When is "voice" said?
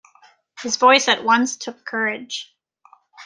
0.77-1.07